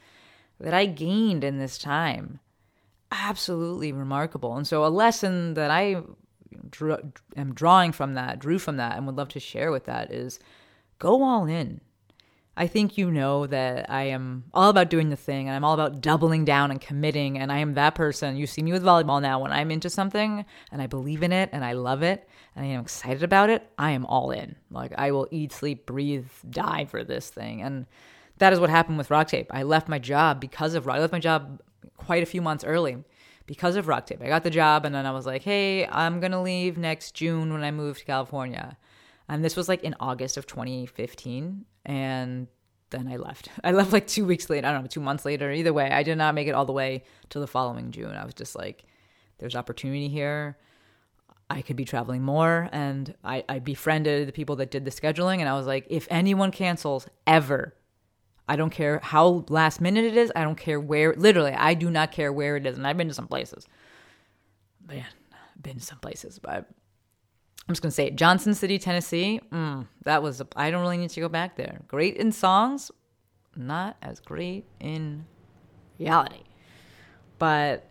that 0.60 0.74
I 0.74 0.86
gained 0.86 1.44
in 1.44 1.58
this 1.58 1.78
time, 1.78 2.40
absolutely 3.12 3.92
remarkable. 3.92 4.56
And 4.56 4.66
so, 4.66 4.84
a 4.84 4.88
lesson 4.88 5.54
that 5.54 5.70
I 5.70 6.02
drew, 6.70 6.96
am 7.36 7.54
drawing 7.54 7.92
from 7.92 8.14
that, 8.14 8.38
drew 8.38 8.58
from 8.58 8.78
that, 8.78 8.96
and 8.96 9.06
would 9.06 9.16
love 9.16 9.28
to 9.30 9.40
share 9.40 9.70
with 9.70 9.84
that 9.84 10.12
is 10.12 10.38
go 10.98 11.22
all 11.22 11.46
in. 11.46 11.80
I 12.58 12.66
think 12.66 12.96
you 12.96 13.10
know 13.10 13.46
that 13.46 13.90
I 13.90 14.04
am 14.04 14.44
all 14.54 14.70
about 14.70 14.88
doing 14.88 15.10
the 15.10 15.16
thing 15.16 15.46
and 15.46 15.54
I'm 15.54 15.64
all 15.64 15.74
about 15.74 16.00
doubling 16.00 16.46
down 16.46 16.70
and 16.70 16.80
committing. 16.80 17.38
And 17.38 17.52
I 17.52 17.58
am 17.58 17.74
that 17.74 17.94
person. 17.94 18.36
You 18.36 18.46
see 18.46 18.62
me 18.62 18.72
with 18.72 18.82
volleyball 18.82 19.20
now. 19.20 19.40
When 19.40 19.52
I'm 19.52 19.70
into 19.70 19.90
something 19.90 20.46
and 20.72 20.80
I 20.80 20.86
believe 20.86 21.22
in 21.22 21.32
it 21.32 21.50
and 21.52 21.62
I 21.62 21.74
love 21.74 22.02
it 22.02 22.26
and 22.56 22.64
I 22.64 22.68
am 22.70 22.80
excited 22.80 23.22
about 23.22 23.50
it, 23.50 23.70
I 23.78 23.90
am 23.90 24.06
all 24.06 24.30
in. 24.30 24.56
Like 24.70 24.92
I 24.96 25.12
will 25.12 25.28
eat, 25.30 25.52
sleep, 25.52 25.84
breathe, 25.84 26.26
die 26.48 26.86
for 26.86 27.04
this 27.04 27.28
thing. 27.28 27.60
And 27.60 27.86
that 28.38 28.52
is 28.52 28.58
what 28.58 28.70
happened 28.70 28.98
with 28.98 29.10
Rock 29.10 29.28
Tape. 29.28 29.48
I 29.50 29.62
left 29.62 29.88
my 29.88 29.98
job 29.98 30.40
because 30.40 30.74
of 30.74 30.86
Rock. 30.86 30.96
I 30.96 31.00
left 31.00 31.12
my 31.12 31.18
job 31.18 31.60
quite 31.98 32.22
a 32.22 32.26
few 32.26 32.40
months 32.40 32.64
early 32.64 33.04
because 33.46 33.76
of 33.76 33.88
Rock 33.88 34.06
Tape. 34.06 34.22
I 34.22 34.28
got 34.28 34.42
the 34.42 34.50
job 34.50 34.86
and 34.86 34.94
then 34.94 35.04
I 35.04 35.12
was 35.12 35.26
like, 35.26 35.42
hey, 35.42 35.86
I'm 35.86 36.18
going 36.18 36.32
to 36.32 36.40
leave 36.40 36.78
next 36.78 37.14
June 37.14 37.52
when 37.52 37.62
I 37.62 37.70
move 37.70 37.98
to 37.98 38.04
California. 38.04 38.78
And 39.28 39.44
this 39.44 39.54
was 39.54 39.68
like 39.68 39.84
in 39.84 39.94
August 40.00 40.38
of 40.38 40.46
2015. 40.46 41.64
And 41.84 42.46
then 42.90 43.08
I 43.08 43.16
left. 43.16 43.50
I 43.64 43.72
left 43.72 43.92
like 43.92 44.06
two 44.06 44.24
weeks 44.24 44.48
later. 44.48 44.66
I 44.66 44.72
don't 44.72 44.82
know, 44.82 44.88
two 44.88 45.00
months 45.00 45.26
later. 45.26 45.52
Either 45.52 45.74
way, 45.74 45.90
I 45.90 46.02
did 46.02 46.16
not 46.16 46.34
make 46.34 46.48
it 46.48 46.52
all 46.52 46.64
the 46.64 46.72
way 46.72 47.04
to 47.30 47.38
the 47.38 47.46
following 47.46 47.90
June. 47.90 48.16
I 48.16 48.24
was 48.24 48.34
just 48.34 48.56
like, 48.56 48.84
there's 49.38 49.56
opportunity 49.56 50.08
here. 50.08 50.56
I 51.48 51.62
could 51.62 51.76
be 51.76 51.84
traveling 51.84 52.22
more. 52.22 52.68
And 52.72 53.14
I, 53.22 53.44
I 53.48 53.58
befriended 53.60 54.26
the 54.28 54.32
people 54.32 54.56
that 54.56 54.70
did 54.70 54.84
the 54.84 54.90
scheduling. 54.90 55.38
And 55.38 55.48
I 55.48 55.54
was 55.54 55.66
like, 55.66 55.86
if 55.88 56.06
anyone 56.10 56.50
cancels 56.50 57.06
ever, 57.26 57.74
I 58.48 58.56
don't 58.56 58.70
care 58.70 59.00
how 59.02 59.44
last 59.48 59.80
minute 59.80 60.04
it 60.04 60.16
is. 60.16 60.32
I 60.34 60.42
don't 60.42 60.56
care 60.56 60.80
where, 60.80 61.14
literally, 61.14 61.52
I 61.52 61.74
do 61.74 61.90
not 61.90 62.12
care 62.12 62.32
where 62.32 62.56
it 62.56 62.66
is. 62.66 62.76
And 62.76 62.86
I've 62.86 62.96
been 62.96 63.08
to 63.08 63.14
some 63.14 63.28
places. 63.28 63.66
Man, 64.88 65.04
I've 65.32 65.62
been 65.62 65.78
to 65.78 65.84
some 65.84 65.98
places, 65.98 66.38
but 66.38 66.68
I'm 67.68 67.74
just 67.74 67.82
gonna 67.82 67.90
say 67.90 68.06
it. 68.06 68.16
Johnson 68.16 68.54
City, 68.54 68.78
Tennessee. 68.78 69.40
Mm, 69.50 69.88
that 70.04 70.22
was. 70.22 70.40
I 70.54 70.70
don't 70.70 70.82
really 70.82 70.98
need 70.98 71.10
to 71.10 71.20
go 71.20 71.28
back 71.28 71.56
there. 71.56 71.80
Great 71.88 72.16
in 72.16 72.30
songs, 72.30 72.92
not 73.56 73.96
as 74.00 74.20
great 74.20 74.64
in 74.78 75.26
reality. 75.98 76.44
But 77.38 77.88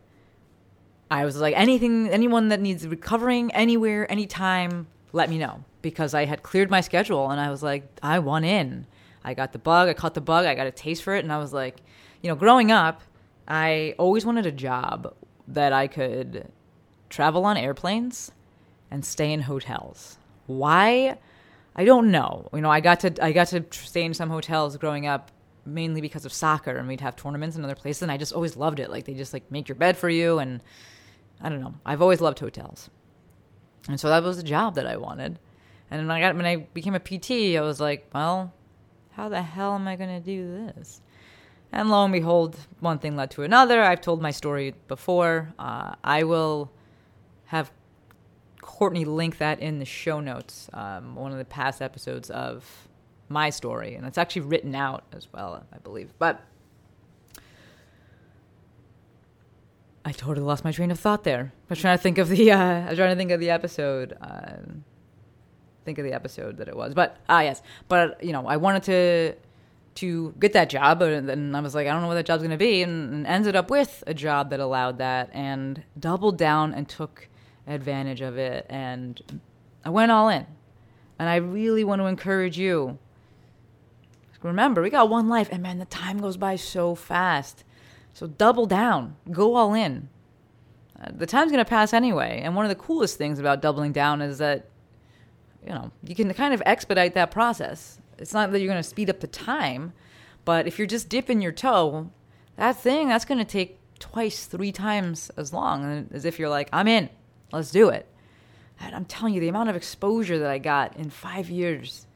I 1.09 1.25
was 1.25 1.39
like, 1.39 1.55
anything, 1.55 2.09
anyone 2.09 2.49
that 2.49 2.61
needs 2.61 2.87
recovering 2.87 3.51
anywhere, 3.53 4.11
anytime, 4.11 4.87
let 5.13 5.29
me 5.29 5.37
know 5.37 5.63
because 5.81 6.13
I 6.13 6.25
had 6.25 6.41
cleared 6.41 6.71
my 6.71 6.81
schedule 6.81 7.29
and 7.29 7.39
I 7.39 7.49
was 7.49 7.61
like, 7.61 7.87
I 8.01 8.19
want 8.19 8.45
in. 8.45 8.87
I 9.23 9.33
got 9.33 9.53
the 9.53 9.59
bug. 9.59 9.87
I 9.87 9.93
caught 9.93 10.13
the 10.13 10.21
bug. 10.21 10.45
I 10.45 10.55
got 10.55 10.67
a 10.67 10.71
taste 10.71 11.03
for 11.03 11.15
it, 11.15 11.23
and 11.23 11.33
I 11.33 11.39
was 11.39 11.51
like, 11.51 11.77
you 12.21 12.29
know, 12.29 12.35
growing 12.35 12.71
up, 12.71 13.01
I 13.47 13.95
always 13.97 14.25
wanted 14.25 14.45
a 14.45 14.51
job 14.51 15.13
that 15.47 15.73
I 15.73 15.87
could 15.87 16.47
travel 17.09 17.45
on 17.45 17.57
airplanes 17.57 18.31
and 18.91 19.03
stay 19.03 19.31
in 19.31 19.41
hotels. 19.41 20.17
Why? 20.47 21.17
I 21.75 21.85
don't 21.85 22.11
know. 22.11 22.49
You 22.53 22.61
know, 22.61 22.69
I 22.69 22.79
got 22.79 22.99
to 23.01 23.23
I 23.23 23.31
got 23.31 23.47
to 23.47 23.65
stay 23.71 24.03
in 24.03 24.13
some 24.13 24.29
hotels 24.29 24.77
growing 24.77 25.07
up 25.07 25.31
mainly 25.65 26.01
because 26.01 26.25
of 26.25 26.31
soccer 26.31 26.77
and 26.77 26.87
we'd 26.87 27.01
have 27.01 27.15
tournaments 27.15 27.55
in 27.55 27.63
other 27.63 27.75
places 27.75 28.03
and 28.03 28.11
I 28.11 28.17
just 28.17 28.33
always 28.33 28.55
loved 28.55 28.79
it. 28.79 28.89
Like 28.89 29.05
they 29.05 29.15
just 29.15 29.33
like 29.33 29.51
make 29.51 29.67
your 29.67 29.75
bed 29.75 29.97
for 29.97 30.09
you 30.09 30.37
and 30.37 30.61
I 31.41 31.49
don't 31.49 31.61
know. 31.61 31.75
I've 31.85 32.01
always 32.01 32.21
loved 32.21 32.39
hotels. 32.39 32.89
And 33.87 33.99
so 33.99 34.09
that 34.09 34.23
was 34.23 34.37
the 34.37 34.43
job 34.43 34.75
that 34.75 34.87
I 34.87 34.97
wanted. 34.97 35.39
And 35.91 36.07
when 36.07 36.11
I 36.11 36.19
got 36.19 36.35
when 36.35 36.45
I 36.45 36.57
became 36.57 36.95
a 36.95 36.99
PT, 36.99 37.57
I 37.57 37.61
was 37.61 37.79
like, 37.79 38.09
well, 38.13 38.53
how 39.11 39.29
the 39.29 39.41
hell 39.41 39.75
am 39.75 39.87
I 39.87 39.95
going 39.95 40.09
to 40.09 40.19
do 40.19 40.71
this? 40.73 41.01
And 41.71 41.89
lo 41.89 42.03
and 42.03 42.13
behold, 42.13 42.57
one 42.79 42.99
thing 42.99 43.15
led 43.15 43.31
to 43.31 43.43
another. 43.43 43.81
I've 43.83 44.01
told 44.01 44.21
my 44.21 44.31
story 44.31 44.73
before. 44.87 45.53
Uh, 45.59 45.95
I 46.03 46.23
will 46.23 46.71
have 47.45 47.71
Courtney 48.61 49.05
link 49.05 49.37
that 49.37 49.59
in 49.59 49.79
the 49.79 49.85
show 49.85 50.19
notes, 50.19 50.69
um, 50.73 51.15
one 51.15 51.31
of 51.31 51.37
the 51.37 51.45
past 51.45 51.81
episodes 51.81 52.29
of 52.29 52.87
my 53.29 53.49
story, 53.49 53.95
and 53.95 54.05
it's 54.05 54.17
actually 54.17 54.43
written 54.43 54.75
out 54.75 55.03
as 55.11 55.27
well, 55.33 55.63
I 55.71 55.77
believe. 55.79 56.13
But 56.17 56.41
I 60.05 60.11
totally 60.11 60.45
lost 60.45 60.63
my 60.63 60.71
train 60.71 60.91
of 60.91 60.99
thought 60.99 61.23
there. 61.23 61.51
I 61.51 61.65
was 61.69 61.79
trying 61.79 61.97
to 61.97 62.01
think 62.01 62.17
of 62.19 62.29
the, 62.29 62.51
uh, 62.51 62.57
I 62.57 62.89
was 62.89 62.97
trying 62.97 63.09
to 63.09 63.15
think 63.15 63.31
of 63.31 63.39
the 63.39 63.49
episode, 63.49 64.15
uh, 64.21 64.57
think 65.83 65.97
of 65.97 66.05
the 66.05 66.13
episode 66.13 66.57
that 66.57 66.67
it 66.67 66.77
was. 66.77 66.93
But 66.93 67.17
ah, 67.27 67.41
yes, 67.41 67.61
but 67.87 68.23
you 68.23 68.31
know, 68.31 68.47
I 68.47 68.57
wanted 68.57 68.83
to 68.83 69.33
to 69.95 70.33
get 70.39 70.51
that 70.51 70.69
job, 70.69 71.01
and 71.01 71.27
then 71.27 71.55
I 71.55 71.61
was 71.61 71.73
like, 71.73 71.87
I 71.87 71.91
don't 71.91 72.01
know 72.01 72.09
what 72.09 72.15
that 72.15 72.25
job's 72.25 72.43
going 72.43 72.51
to 72.51 72.57
be, 72.57 72.83
and, 72.83 73.13
and 73.13 73.27
ended 73.27 73.55
up 73.55 73.69
with 73.69 74.03
a 74.05 74.13
job 74.13 74.49
that 74.49 74.59
allowed 74.59 74.97
that, 74.97 75.29
and 75.33 75.83
doubled 75.97 76.37
down 76.37 76.73
and 76.73 76.87
took 76.87 77.29
advantage 77.67 78.21
of 78.21 78.37
it 78.37 78.65
and 78.69 79.41
I 79.83 79.89
went 79.89 80.11
all 80.11 80.29
in. 80.29 80.45
And 81.17 81.29
I 81.29 81.35
really 81.35 81.83
want 81.83 82.01
to 82.01 82.05
encourage 82.05 82.57
you. 82.57 82.97
Remember, 84.41 84.81
we 84.81 84.89
got 84.89 85.09
one 85.09 85.27
life 85.27 85.49
and 85.51 85.63
man, 85.63 85.79
the 85.79 85.85
time 85.85 86.19
goes 86.19 86.37
by 86.37 86.55
so 86.55 86.93
fast. 86.93 87.63
So 88.15 88.27
double 88.27 88.65
down, 88.65 89.17
go 89.29 89.55
all 89.55 89.73
in. 89.73 90.07
Uh, 90.97 91.09
the 91.13 91.25
time's 91.25 91.51
going 91.51 91.63
to 91.63 91.69
pass 91.69 91.93
anyway. 91.93 92.41
And 92.43 92.55
one 92.55 92.63
of 92.63 92.69
the 92.69 92.75
coolest 92.75 93.17
things 93.17 93.39
about 93.39 93.61
doubling 93.61 93.91
down 93.91 94.21
is 94.21 94.37
that 94.37 94.69
you 95.65 95.73
know, 95.73 95.91
you 96.01 96.15
can 96.15 96.33
kind 96.33 96.53
of 96.53 96.63
expedite 96.65 97.13
that 97.15 97.29
process. 97.29 97.99
It's 98.17 98.33
not 98.33 98.51
that 98.51 98.59
you're 98.59 98.71
going 98.71 98.81
to 98.81 98.87
speed 98.87 99.09
up 99.09 99.19
the 99.19 99.27
time, 99.27 99.91
but 100.45 100.65
if 100.65 100.79
you're 100.79 100.87
just 100.87 101.09
dipping 101.09 101.41
your 101.41 101.51
toe, 101.51 102.09
that 102.55 102.77
thing 102.77 103.09
that's 103.09 103.25
going 103.25 103.39
to 103.39 103.45
take 103.45 103.79
twice, 103.99 104.45
three 104.45 104.71
times 104.71 105.29
as 105.35 105.51
long 105.51 106.07
as 106.13 106.23
if 106.23 106.39
you're 106.39 106.49
like, 106.49 106.69
I'm 106.71 106.87
in. 106.87 107.09
Let's 107.51 107.71
do 107.71 107.89
it. 107.89 108.07
And 108.79 108.95
I'm 108.95 109.05
telling 109.05 109.33
you, 109.33 109.41
the 109.41 109.49
amount 109.49 109.69
of 109.69 109.75
exposure 109.75 110.39
that 110.39 110.49
I 110.49 110.57
got 110.57 110.95
in 110.95 111.09
five 111.09 111.49
years, 111.49 112.07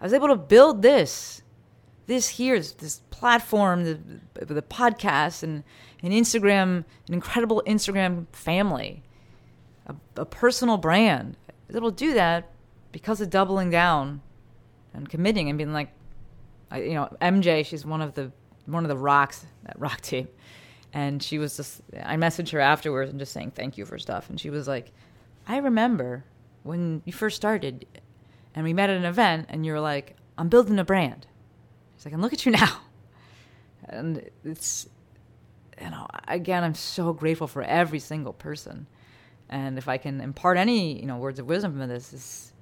I 0.00 0.04
was 0.04 0.12
able 0.12 0.28
to 0.28 0.36
build 0.36 0.82
this, 0.82 1.42
this 2.06 2.28
here, 2.28 2.58
this 2.58 3.00
platform, 3.10 3.84
the, 3.84 4.44
the 4.44 4.62
podcast, 4.62 5.42
and 5.42 5.64
an 6.02 6.10
Instagram, 6.12 6.84
an 7.08 7.14
incredible 7.14 7.62
Instagram 7.66 8.26
family, 8.32 9.02
a, 9.86 9.94
a 10.16 10.24
personal 10.24 10.76
brand. 10.76 11.36
Was 11.70 11.94
do 11.94 12.14
that 12.14 12.50
because 12.92 13.20
of 13.20 13.30
doubling 13.30 13.70
down 13.70 14.20
and 14.92 15.08
committing 15.08 15.48
and 15.48 15.58
being 15.58 15.72
like, 15.72 15.90
you 16.74 16.94
know, 16.94 17.08
MJ, 17.20 17.64
she's 17.64 17.84
one 17.84 18.00
of 18.00 18.14
the 18.14 18.30
one 18.66 18.84
of 18.84 18.88
the 18.88 18.96
rocks 18.96 19.46
at 19.66 19.78
Rock 19.78 20.00
Tape 20.00 20.34
and 20.94 21.22
she 21.22 21.38
was 21.38 21.56
just 21.56 21.82
i 22.04 22.16
messaged 22.16 22.50
her 22.50 22.60
afterwards 22.60 23.10
and 23.10 23.18
just 23.18 23.32
saying 23.32 23.50
thank 23.50 23.76
you 23.76 23.84
for 23.84 23.98
stuff 23.98 24.30
and 24.30 24.40
she 24.40 24.48
was 24.48 24.66
like 24.66 24.92
i 25.46 25.58
remember 25.58 26.24
when 26.62 27.02
you 27.04 27.12
first 27.12 27.36
started 27.36 27.84
and 28.54 28.64
we 28.64 28.72
met 28.72 28.88
at 28.88 28.96
an 28.96 29.04
event 29.04 29.46
and 29.50 29.66
you 29.66 29.72
were 29.72 29.80
like 29.80 30.16
i'm 30.38 30.48
building 30.48 30.78
a 30.78 30.84
brand 30.84 31.26
she's 32.04 32.06
like 32.06 32.12
and 32.12 32.22
look 32.22 32.32
at 32.32 32.44
you 32.44 32.52
now 32.52 32.80
and 33.88 34.28
it's 34.44 34.88
you 35.80 35.90
know 35.90 36.06
again 36.28 36.62
i'm 36.62 36.74
so 36.74 37.12
grateful 37.12 37.46
for 37.46 37.62
every 37.62 37.98
single 37.98 38.32
person 38.32 38.86
and 39.48 39.78
if 39.78 39.88
i 39.88 39.96
can 39.96 40.20
impart 40.20 40.56
any 40.56 41.00
you 41.00 41.06
know 41.06 41.16
words 41.16 41.38
of 41.38 41.46
wisdom 41.46 41.78
from 41.78 41.88
this 41.88 42.12
is 42.12 42.52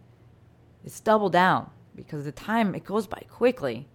it's 0.84 1.00
double 1.00 1.28
down 1.28 1.70
because 1.94 2.24
the 2.24 2.32
time 2.32 2.74
it 2.74 2.84
goes 2.84 3.06
by 3.06 3.22
quickly 3.28 3.86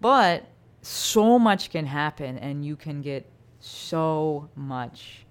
but 0.00 0.46
so 0.82 1.38
much 1.38 1.70
can 1.70 1.86
happen 1.86 2.38
and 2.38 2.64
you 2.64 2.74
can 2.74 3.02
get 3.02 3.30
so 3.60 4.48
much 4.56 5.26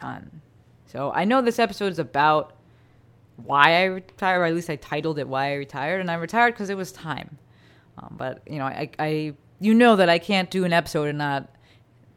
done. 0.00 0.40
So 0.86 1.12
I 1.12 1.24
know 1.24 1.42
this 1.42 1.58
episode 1.58 1.92
is 1.92 1.98
about 1.98 2.54
why 3.36 3.82
I 3.82 3.84
retired, 3.84 4.40
or 4.40 4.44
at 4.44 4.54
least 4.54 4.70
I 4.70 4.76
titled 4.76 5.18
it 5.18 5.26
"Why 5.26 5.50
I 5.50 5.54
Retired," 5.54 6.00
and 6.00 6.10
I 6.10 6.14
retired 6.14 6.54
because 6.54 6.70
it 6.70 6.76
was 6.76 6.92
time. 6.92 7.38
Um, 8.00 8.14
but 8.16 8.42
you 8.46 8.58
know, 8.58 8.64
I, 8.64 8.90
I, 8.98 9.34
you 9.60 9.74
know 9.74 9.96
that 9.96 10.08
I 10.08 10.18
can't 10.18 10.50
do 10.50 10.64
an 10.64 10.72
episode 10.72 11.08
and 11.08 11.18
not 11.18 11.48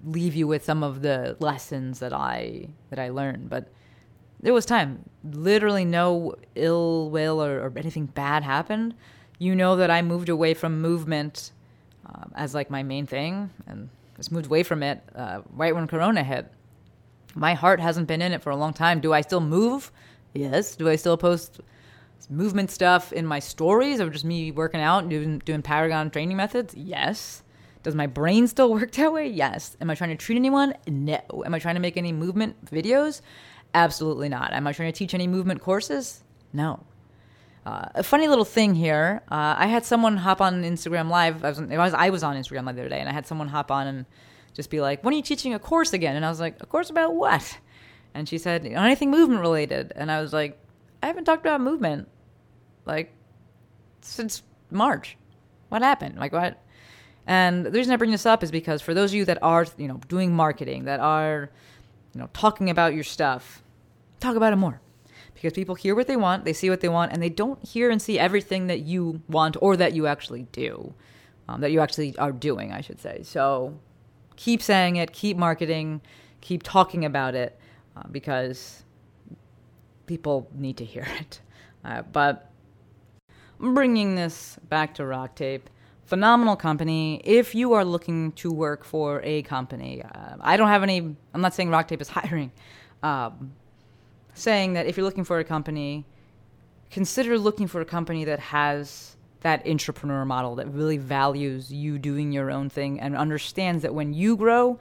leave 0.06 0.36
you 0.36 0.48
with 0.48 0.66
some 0.66 0.84
of 0.84 1.02
the 1.02 1.38
lessons 1.40 2.00
that 2.00 2.14
I 2.14 2.68
that 2.90 3.00
I 3.00 3.10
learned. 3.10 3.50
But 3.50 3.70
there 4.42 4.54
was 4.54 4.66
time. 4.66 5.10
Literally, 5.24 5.86
no 5.86 6.36
ill 6.56 7.10
will 7.10 7.42
or, 7.42 7.60
or 7.60 7.74
anything 7.78 8.06
bad 8.06 8.44
happened. 8.44 8.94
You 9.40 9.56
know 9.56 9.76
that 9.78 9.90
I 9.90 10.02
moved 10.02 10.30
away 10.30 10.54
from 10.54 10.82
movement 10.82 11.52
um, 12.06 12.32
as 12.36 12.54
like 12.54 12.70
my 12.70 12.84
main 12.84 13.06
thing, 13.06 13.50
and 13.68 13.90
just 14.16 14.32
moved 14.32 14.46
away 14.46 14.64
from 14.64 14.84
it 14.84 15.02
uh, 15.16 15.42
right 15.52 15.74
when 15.74 15.88
Corona 15.88 16.24
hit. 16.24 16.52
My 17.36 17.56
heart 17.56 17.80
hasn't 17.80 18.08
been 18.08 18.22
in 18.22 18.32
it 18.32 18.44
for 18.44 18.52
a 18.52 18.56
long 18.56 18.74
time. 18.74 19.00
Do 19.00 19.12
I 19.14 19.22
still 19.22 19.42
move? 19.42 19.92
Yes. 20.34 20.76
Do 20.76 20.88
I 20.88 20.96
still 20.98 21.18
post 21.18 21.62
movement 22.30 22.72
stuff 22.72 23.12
in 23.14 23.26
my 23.26 23.40
stories 23.40 24.00
or 24.00 24.10
just 24.10 24.26
me 24.26 24.52
working 24.52 24.82
out 24.82 25.00
and 25.00 25.10
doing, 25.10 25.40
doing 25.40 25.62
Paragon 25.62 26.10
training 26.10 26.38
methods? 26.38 26.74
Yes. 26.76 27.44
Does 27.84 27.96
my 27.96 28.08
brain 28.08 28.48
still 28.48 28.72
work 28.74 28.92
that 28.92 29.14
way? 29.14 29.28
Yes. 29.28 29.78
Am 29.82 29.90
I 29.90 29.96
trying 29.96 30.12
to 30.12 30.16
treat 30.16 30.38
anyone? 30.38 30.74
No. 30.88 31.22
Am 31.46 31.54
I 31.54 31.60
trying 31.60 31.76
to 31.76 31.82
make 31.82 31.98
any 31.98 32.12
movement 32.12 32.66
videos? 32.66 33.22
Absolutely 33.74 34.30
not. 34.30 34.54
Am 34.54 34.68
I 34.68 34.74
trying 34.74 34.92
to 34.92 34.98
teach 34.98 35.14
any 35.14 35.28
movement 35.28 35.62
courses? 35.62 36.24
No. 36.54 36.84
Uh, 37.66 37.86
a 37.96 38.04
funny 38.04 38.28
little 38.28 38.46
thing 38.46 38.76
here. 38.76 39.22
Uh, 39.32 39.56
I 39.58 39.68
had 39.68 39.86
someone 39.86 40.18
hop 40.18 40.42
on 40.42 40.64
Instagram 40.64 41.10
Live. 41.10 41.44
I 41.44 41.50
was, 41.50 41.60
I 41.60 41.78
was, 41.78 41.94
I 41.94 42.10
was 42.10 42.24
on 42.24 42.36
Instagram 42.36 42.66
Live 42.66 42.76
the 42.76 42.82
other 42.82 42.90
day, 42.90 43.00
and 43.00 43.08
I 43.08 43.14
had 43.14 43.26
someone 43.26 43.48
hop 43.48 43.72
on 43.72 43.88
and 43.88 44.06
just 44.54 44.70
be 44.70 44.82
like, 44.82 45.02
"When 45.04 45.14
are 45.14 45.18
you 45.18 45.24
teaching 45.24 45.54
a 45.54 45.60
course 45.60 45.94
again?" 45.94 46.18
And 46.18 46.26
I 46.26 46.30
was 46.30 46.42
like, 46.42 46.62
"A 46.62 46.66
course 46.66 46.90
about 46.90 47.16
what?" 47.16 47.58
And 48.14 48.28
she 48.28 48.38
said, 48.38 48.66
"Anything 48.66 49.12
movement 49.12 49.40
related." 49.40 49.94
And 49.96 50.12
I 50.12 50.22
was 50.22 50.34
like, 50.34 50.60
"I 51.02 51.08
haven't 51.08 51.24
talked 51.24 51.46
about 51.46 51.62
movement 51.62 52.10
like 52.86 53.14
since 54.02 54.44
March. 54.72 55.18
What 55.70 55.82
happened? 55.82 56.18
Like 56.18 56.34
what? 56.34 56.62
And 57.26 57.66
the 57.66 57.72
reason 57.72 57.94
I 57.94 57.96
bring 57.96 58.12
this 58.12 58.26
up 58.26 58.44
is 58.44 58.52
because 58.52 58.82
for 58.82 58.94
those 58.94 59.12
of 59.12 59.16
you 59.16 59.26
that 59.26 59.42
are, 59.42 59.66
you 59.78 59.88
know, 59.88 60.00
doing 60.08 60.36
marketing, 60.36 60.86
that 60.86 61.00
are, 61.00 61.50
you 62.14 62.20
know, 62.20 62.30
talking 62.34 62.70
about 62.70 62.94
your 62.94 63.04
stuff, 63.04 63.64
talk 64.20 64.36
about 64.36 64.54
it 64.54 64.58
more. 64.58 64.82
Because 65.34 65.54
people 65.54 65.76
hear 65.76 65.96
what 65.96 66.08
they 66.08 66.18
want, 66.18 66.46
they 66.46 66.54
see 66.54 66.70
what 66.70 66.82
they 66.82 66.90
want, 66.90 67.12
and 67.12 67.22
they 67.22 67.30
don't 67.30 67.64
hear 67.66 67.90
and 67.90 68.02
see 68.02 68.20
everything 68.20 68.68
that 68.68 68.82
you 68.82 69.22
want 69.28 69.58
or 69.62 69.76
that 69.78 69.94
you 69.94 70.06
actually 70.06 70.44
do, 70.52 70.94
um, 71.48 71.62
that 71.62 71.72
you 71.72 71.80
actually 71.80 72.16
are 72.18 72.32
doing, 72.32 72.72
I 72.72 72.82
should 72.82 73.00
say. 73.00 73.22
So 73.24 73.78
keep 74.36 74.62
saying 74.62 74.98
it, 74.98 75.12
keep 75.12 75.38
marketing, 75.38 76.02
keep 76.42 76.64
talking 76.64 77.04
about 77.04 77.36
it, 77.36 77.58
uh, 77.96 78.04
because 78.12 78.84
people 80.06 80.48
need 80.54 80.78
to 80.78 80.86
hear 80.86 81.08
it. 81.20 81.40
Uh, 81.84 82.02
but 82.04 82.50
bringing 83.64 84.16
this 84.16 84.58
back 84.68 84.96
to 84.96 85.06
Rock 85.06 85.36
Tape, 85.36 85.70
phenomenal 86.06 86.56
company. 86.56 87.22
If 87.24 87.56
you 87.56 87.74
are 87.74 87.86
looking 87.86 88.34
to 88.34 88.52
work 88.52 88.84
for 88.84 89.22
a 89.24 89.44
company, 89.44 90.04
uh, 90.04 90.36
I 90.42 90.58
don't 90.58 90.68
have 90.68 90.84
any. 90.84 91.00
I'm 91.34 91.42
not 91.42 91.54
saying 91.54 91.70
Rock 91.70 91.88
Tape 91.88 92.02
is 92.02 92.10
hiring. 92.10 92.52
Um, 93.02 93.54
saying 94.34 94.74
that 94.74 94.88
if 94.88 94.98
you're 94.98 95.06
looking 95.06 95.24
for 95.24 95.40
a 95.40 95.44
company, 95.44 96.06
consider 96.90 97.38
looking 97.38 97.68
for 97.68 97.82
a 97.82 97.86
company 97.86 98.26
that 98.26 98.40
has 98.40 99.16
that 99.42 99.68
entrepreneur 99.68 100.26
model 100.26 100.56
that 100.56 100.68
really 100.70 100.98
values 100.98 101.72
you 101.72 102.00
doing 102.00 102.32
your 102.32 102.50
own 102.50 102.70
thing 102.70 103.00
and 103.00 103.16
understands 103.16 103.84
that 103.84 103.94
when 103.94 104.14
you 104.14 104.36
grow, 104.36 104.80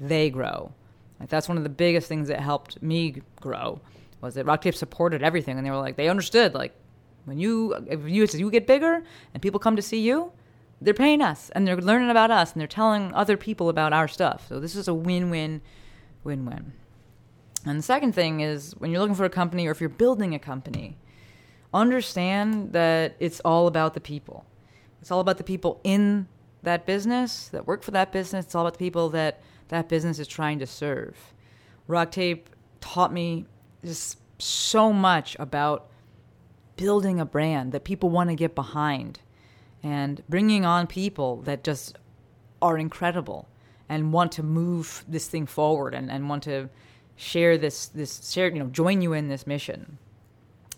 they 0.00 0.30
grow. 0.30 0.72
Like 1.18 1.28
that's 1.28 1.48
one 1.48 1.56
of 1.56 1.64
the 1.64 1.70
biggest 1.70 2.08
things 2.08 2.28
that 2.28 2.40
helped 2.40 2.82
me 2.82 3.22
grow 3.40 3.80
was 4.20 4.34
that 4.34 4.44
Rock 4.44 4.62
Tape 4.62 4.74
supported 4.74 5.22
everything 5.22 5.56
and 5.56 5.66
they 5.66 5.70
were 5.70 5.78
like 5.78 5.96
they 5.96 6.08
understood 6.08 6.54
like 6.54 6.74
when 7.24 7.38
you 7.38 7.74
if 7.86 8.00
you 8.06 8.22
as 8.22 8.38
you 8.38 8.50
get 8.50 8.66
bigger 8.66 9.02
and 9.32 9.42
people 9.42 9.60
come 9.60 9.76
to 9.76 9.82
see 9.82 10.00
you, 10.00 10.32
they're 10.80 10.94
paying 10.94 11.22
us 11.22 11.50
and 11.50 11.66
they're 11.66 11.76
learning 11.76 12.10
about 12.10 12.30
us 12.30 12.52
and 12.52 12.60
they're 12.60 12.68
telling 12.68 13.12
other 13.14 13.36
people 13.36 13.68
about 13.68 13.92
our 13.92 14.08
stuff. 14.08 14.46
So 14.48 14.60
this 14.60 14.74
is 14.74 14.88
a 14.88 14.94
win-win 14.94 15.60
win-win. 16.24 16.72
And 17.64 17.78
the 17.78 17.82
second 17.82 18.14
thing 18.14 18.40
is 18.40 18.74
when 18.78 18.90
you're 18.90 19.00
looking 19.00 19.14
for 19.14 19.24
a 19.24 19.30
company 19.30 19.66
or 19.66 19.70
if 19.70 19.80
you're 19.80 19.88
building 19.88 20.34
a 20.34 20.38
company, 20.38 20.96
understand 21.72 22.72
that 22.72 23.16
it's 23.20 23.40
all 23.40 23.66
about 23.66 23.94
the 23.94 24.00
people. 24.00 24.44
It's 25.00 25.10
all 25.10 25.20
about 25.20 25.38
the 25.38 25.44
people 25.44 25.80
in 25.84 26.28
that 26.62 26.86
business 26.86 27.48
that 27.48 27.66
work 27.66 27.82
for 27.82 27.90
that 27.92 28.12
business. 28.12 28.46
It's 28.46 28.54
all 28.54 28.62
about 28.62 28.74
the 28.74 28.78
people 28.78 29.08
that 29.10 29.40
that 29.68 29.88
business 29.88 30.18
is 30.18 30.28
trying 30.28 30.58
to 30.58 30.66
serve. 30.66 31.16
Rock 31.86 32.10
Tape 32.10 32.50
taught 32.80 33.12
me 33.12 33.46
just 33.84 34.18
so 34.38 34.92
much 34.92 35.36
about 35.38 35.88
building 36.76 37.20
a 37.20 37.24
brand 37.24 37.72
that 37.72 37.84
people 37.84 38.10
want 38.10 38.30
to 38.30 38.36
get 38.36 38.54
behind 38.54 39.20
and 39.82 40.22
bringing 40.28 40.64
on 40.64 40.86
people 40.86 41.36
that 41.42 41.64
just 41.64 41.98
are 42.60 42.78
incredible 42.78 43.48
and 43.88 44.12
want 44.12 44.32
to 44.32 44.42
move 44.42 45.04
this 45.08 45.26
thing 45.28 45.46
forward 45.46 45.94
and, 45.94 46.10
and 46.10 46.28
want 46.28 46.42
to 46.44 46.68
share 47.16 47.58
this 47.58 47.86
this 47.88 48.32
share 48.32 48.48
you 48.48 48.58
know 48.58 48.66
join 48.66 49.02
you 49.02 49.12
in 49.12 49.28
this 49.28 49.46
mission. 49.46 49.98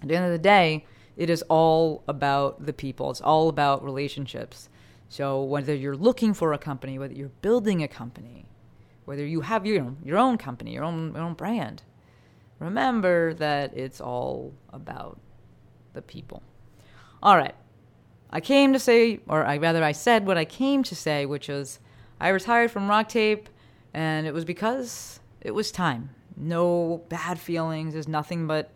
At 0.03 0.09
the 0.09 0.17
end 0.17 0.25
of 0.25 0.33
the 0.33 0.39
day 0.39 0.87
it 1.17 1.31
is 1.31 1.43
all 1.43 2.03
about 2.09 2.67
the 2.67 2.73
people. 2.73 3.11
It's 3.11 3.21
all 3.21 3.49
about 3.49 3.85
relationships. 3.85 4.69
So 5.09 5.43
whether 5.43 5.75
you're 5.75 5.97
looking 5.97 6.35
for 6.35 6.53
a 6.53 6.59
company 6.59 6.99
whether 6.99 7.15
you're 7.15 7.29
building 7.41 7.83
a 7.83 7.89
company 7.89 8.47
whether 9.05 9.25
you 9.25 9.43
have 9.43 9.67
your, 9.67 9.95
your 10.03 10.19
own 10.19 10.39
company 10.39 10.73
your 10.73 10.85
own 10.85 11.13
your 11.15 11.23
own 11.23 11.35
brand 11.35 11.83
remember 12.59 13.35
that 13.35 13.77
it's 13.77 14.01
all 14.01 14.55
about 14.73 15.19
the 15.95 16.03
people 16.03 16.43
all 17.23 17.37
right 17.37 17.55
i 18.31 18.41
came 18.41 18.73
to 18.73 18.79
say 18.79 19.21
or 19.29 19.45
i 19.45 19.57
rather 19.57 19.83
i 19.83 19.93
said 19.93 20.27
what 20.27 20.37
i 20.37 20.45
came 20.45 20.83
to 20.83 20.95
say 20.95 21.25
which 21.25 21.49
was 21.49 21.81
i 22.21 22.29
retired 22.29 22.71
from 22.71 22.89
rock 22.89 23.09
tape 23.09 23.49
and 23.93 24.27
it 24.27 24.35
was 24.35 24.45
because 24.45 25.21
it 25.41 25.53
was 25.53 25.73
time 25.73 26.11
no 26.37 27.03
bad 27.09 27.39
feelings. 27.39 27.93
There's 27.93 28.09
nothing 28.09 28.47
but 28.47 28.71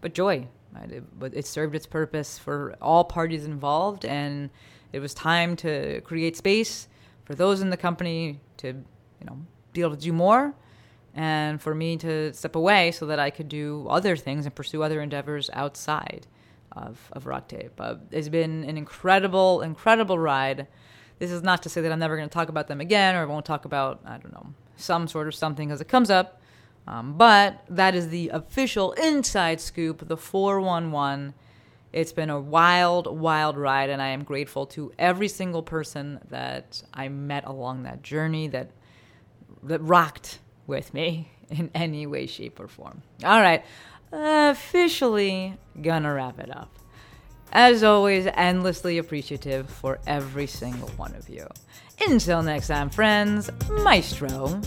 but 0.00 0.14
joy. 0.14 0.48
It, 0.84 1.18
but 1.18 1.34
it 1.34 1.46
served 1.46 1.74
its 1.74 1.86
purpose 1.86 2.38
for 2.38 2.74
all 2.80 3.04
parties 3.04 3.44
involved, 3.44 4.06
and 4.06 4.48
it 4.92 5.00
was 5.00 5.12
time 5.12 5.54
to 5.56 6.00
create 6.00 6.36
space 6.36 6.88
for 7.24 7.34
those 7.34 7.60
in 7.60 7.68
the 7.68 7.76
company 7.76 8.40
to 8.58 8.68
you 8.68 9.26
know 9.26 9.38
be 9.72 9.82
able 9.82 9.94
to 9.94 10.00
do 10.00 10.12
more, 10.12 10.54
and 11.14 11.60
for 11.60 11.74
me 11.74 11.96
to 11.98 12.32
step 12.32 12.56
away 12.56 12.90
so 12.90 13.06
that 13.06 13.18
I 13.18 13.30
could 13.30 13.48
do 13.48 13.86
other 13.90 14.16
things 14.16 14.46
and 14.46 14.54
pursue 14.54 14.82
other 14.82 15.00
endeavors 15.00 15.50
outside 15.52 16.26
of 16.72 16.98
of 17.12 17.26
Rock 17.26 17.48
Tape. 17.48 17.72
Uh, 17.78 17.96
it's 18.10 18.28
been 18.28 18.64
an 18.64 18.76
incredible, 18.76 19.62
incredible 19.62 20.18
ride. 20.18 20.66
This 21.18 21.30
is 21.30 21.42
not 21.42 21.62
to 21.62 21.68
say 21.68 21.80
that 21.80 21.92
I'm 21.92 21.98
never 21.98 22.16
going 22.16 22.28
to 22.28 22.32
talk 22.32 22.48
about 22.48 22.68
them 22.68 22.80
again, 22.80 23.14
or 23.14 23.20
I 23.20 23.24
won't 23.24 23.44
talk 23.44 23.64
about 23.64 24.00
I 24.04 24.18
don't 24.18 24.32
know 24.32 24.54
some 24.76 25.06
sort 25.06 25.28
of 25.28 25.34
something 25.34 25.70
as 25.70 25.80
it 25.80 25.88
comes 25.88 26.10
up. 26.10 26.40
Um, 26.86 27.16
but 27.16 27.62
that 27.68 27.94
is 27.94 28.08
the 28.08 28.30
official 28.30 28.92
inside 28.92 29.60
scoop, 29.60 30.08
the 30.08 30.16
411. 30.16 31.34
It's 31.92 32.12
been 32.12 32.30
a 32.30 32.40
wild, 32.40 33.06
wild 33.06 33.56
ride, 33.56 33.90
and 33.90 34.02
I 34.02 34.08
am 34.08 34.24
grateful 34.24 34.66
to 34.66 34.92
every 34.98 35.28
single 35.28 35.62
person 35.62 36.20
that 36.30 36.82
I 36.92 37.08
met 37.08 37.44
along 37.44 37.84
that 37.84 38.02
journey 38.02 38.48
that 38.48 38.70
that 39.62 39.80
rocked 39.80 40.40
with 40.66 40.92
me 40.92 41.30
in 41.50 41.70
any 41.74 42.06
way, 42.06 42.26
shape, 42.26 42.58
or 42.58 42.66
form. 42.66 43.02
All 43.24 43.40
right, 43.40 43.64
officially 44.12 45.56
gonna 45.80 46.12
wrap 46.12 46.38
it 46.38 46.54
up. 46.54 46.70
As 47.52 47.82
always, 47.82 48.26
endlessly 48.34 48.98
appreciative 48.98 49.68
for 49.68 49.98
every 50.06 50.46
single 50.46 50.88
one 50.90 51.14
of 51.14 51.28
you. 51.28 51.46
Until 52.08 52.42
next 52.42 52.68
time, 52.68 52.88
friends, 52.88 53.50
Maestro 53.70 54.60